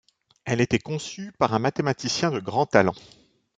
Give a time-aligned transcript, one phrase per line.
[0.45, 2.95] Elle était conçue par un mathématicien de grand talent.